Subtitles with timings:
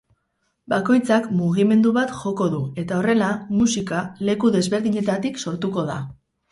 [0.71, 6.03] Bakoitzak mugimendu bat joko du eta horrela, musika leku desberdinetatik sortuko da.